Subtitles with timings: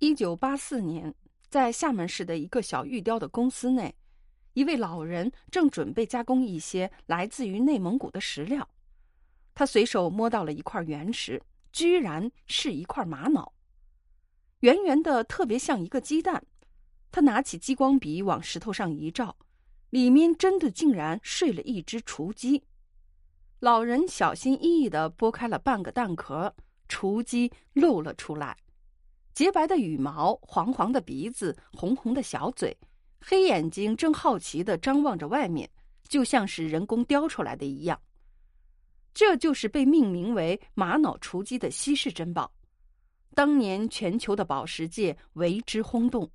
[0.00, 1.14] 一九八四年，
[1.50, 3.94] 在厦门市的一个小玉雕的公司内，
[4.54, 8.66] 一位老人正准备加工一些来自于内蒙古的石料。
[9.54, 13.52] 他随手摸到了一块原石，居然是一块玛瑙，
[14.60, 16.42] 圆圆的，特别像一个鸡蛋。
[17.12, 19.36] 他拿起激光笔往石头上一照，
[19.90, 22.64] 里面真的竟然睡了一只雏鸡。
[23.58, 26.56] 老人小心翼翼地剥开了半个蛋壳，
[26.88, 28.56] 雏鸡露了出来。
[29.32, 32.76] 洁白的羽毛，黄黄的鼻子，红红的小嘴，
[33.20, 35.70] 黑眼睛正好奇地张望着外面，
[36.08, 38.00] 就像是人工雕出来的一样。
[39.14, 42.52] 这就是被命名为“玛瑙雏鸡”的稀世珍宝，
[43.34, 46.30] 当年全球的宝石界为之轰动。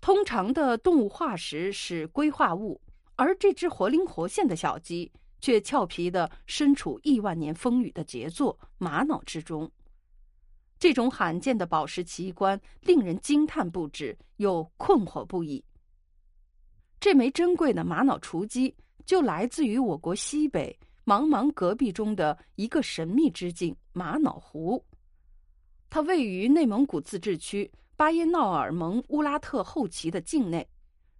[0.00, 2.80] 通常的动物化石是硅化物，
[3.16, 9.70] 而这只活灵活现的小鸡却俏皮地身处亿万年风雨的杰作玛瑙之中。
[10.80, 15.62] 这种罕见的宝石奇观令人惊叹不止，又困惑不已。
[16.98, 24.82] 这枚珍贵的玛瑙雏鸡就来自于我国西北茫茫戈壁中的一个神秘之境——玛瑙湖。
[25.90, 30.66] 它位于内蒙古自治区巴彦淖尔盟乌拉特后旗的境内，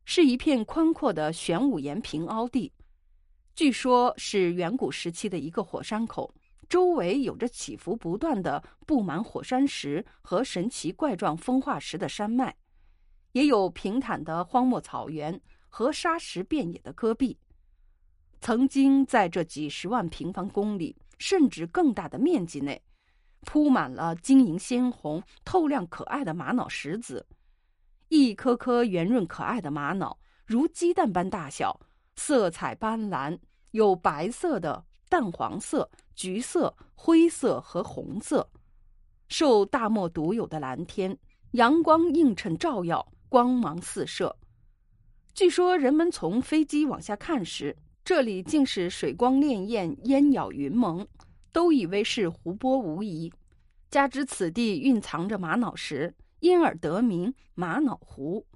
[0.06, 2.72] 是一片宽阔的玄武岩平凹地，
[3.54, 6.32] 据说是远古时期的一个火山口。
[6.70, 12.56] 周围有着起伏不断的布满火山石和神奇怪状风化石的山脉，
[13.32, 17.36] 也有平坦的荒漠草原和沙石遍野的戈壁。
[18.40, 22.80] 曾经在这几十万平方公里甚至更大的面积内，
[23.40, 27.26] 铺满了晶莹鲜红、透亮可爱的玛瑙石子，
[28.10, 31.80] 一颗颗圆润可爱的玛瑙如鸡蛋般大小，
[32.14, 33.40] 色彩斑斓，
[33.72, 34.84] 有白色的。
[35.10, 38.48] 淡黄色、橘色、灰色和红色，
[39.28, 41.18] 受大漠独有的蓝天，
[41.50, 44.34] 阳光映衬照耀，光芒四射。
[45.34, 51.04] 据说人们从飞机往下看时，这里竟是水光潋滟、烟霭云蒙，
[51.50, 53.32] 都以为是湖泊无疑。
[53.90, 58.46] 加之此地蕴藏着玛瑙石，因而得名玛瑙湖。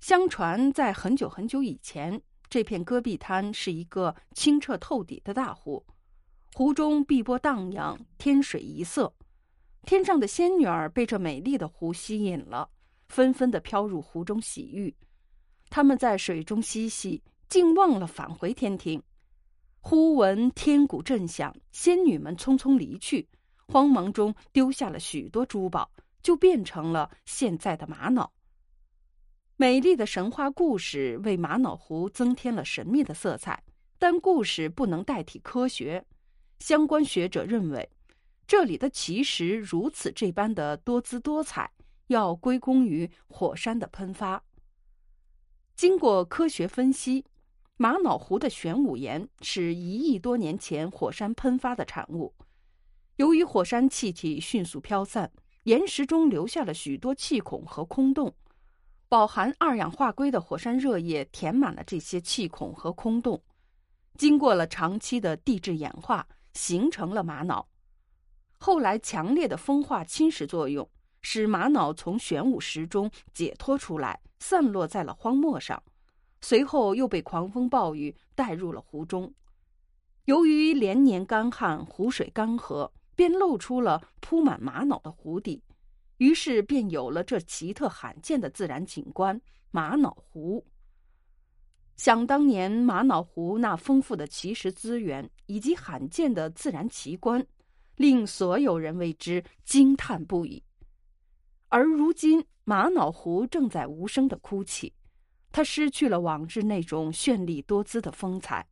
[0.00, 2.20] 相传在很久很久以前。
[2.50, 5.84] 这片戈壁滩是一个清澈透底的大湖，
[6.54, 9.12] 湖中碧波荡漾，天水一色。
[9.84, 12.68] 天上的仙女儿被这美丽的湖吸引了，
[13.08, 14.94] 纷纷的飘入湖中洗浴。
[15.70, 19.02] 他们在水中嬉戏，竟忘了返回天庭。
[19.80, 23.28] 忽闻天鼓震响，仙女们匆匆离去，
[23.66, 25.90] 慌忙中丢下了许多珠宝，
[26.22, 28.30] 就变成了现在的玛瑙。
[29.60, 33.60] 美丽的神话故事为玛瑙湖增添了神秘的色彩，
[33.98, 36.06] 但故事不能代替科学。
[36.60, 37.90] 相关学者认为，
[38.46, 41.68] 这里的奇石如此这般的多姿多彩，
[42.06, 44.40] 要归功于火山的喷发。
[45.74, 47.24] 经过科学分析，
[47.78, 52.32] 玛瑙湖的玄武岩是一亿多年前火山喷发的产物。
[53.16, 55.32] 由于火山气体迅速飘散，
[55.64, 58.32] 岩石中留下了许多气孔和空洞。
[59.08, 63.42] 饱含二氧化硅的火山热液填满了这些气孔和空洞，
[64.18, 67.66] 经过了长期的地质演化，形成了玛瑙。
[68.58, 70.86] 后来，强烈的风化侵蚀作用
[71.22, 75.82] 使玛瑙从玄武石中解脱出来，散落在了荒漠上，
[76.42, 79.32] 随后又被狂风暴雨带入了湖中。
[80.26, 85.62] 由于连年干旱，湖水干涸，便露出了铺满玛瑙的湖底。
[86.18, 89.40] 于是便有了这奇特罕见的自然景观——
[89.72, 90.64] 玛瑙湖。
[91.96, 97.44] 想当年，玛瑙湖那丰富的奇石资源以及罕见的自然奇观，
[97.96, 100.62] 令所有人为之惊叹不已。
[101.68, 104.92] 而如今，玛瑙湖正在无声的哭泣，
[105.50, 108.66] 它失去了往日那种绚丽多姿的风采，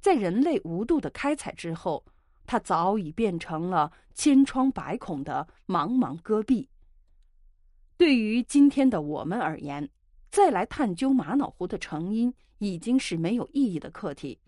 [0.00, 2.04] 在人类无度的开采之后，
[2.46, 6.68] 它早已变成了千疮百孔的茫茫戈壁。
[8.00, 9.86] 对于今天的我们而言，
[10.30, 14.40] 再来探究玛瑙湖的成因，已经是没有意义的课题。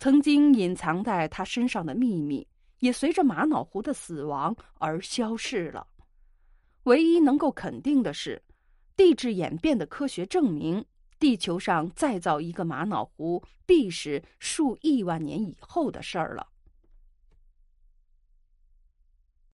[0.00, 2.44] 曾经隐藏在他身上的秘密，
[2.80, 5.86] 也随着玛瑙湖的死亡而消逝了。
[6.82, 8.42] 唯一能够肯定的是，
[8.96, 10.84] 地质演变的科学证明，
[11.20, 16.44] 地球上再造一个玛瑙湖，必是数亿万年以后的事儿了。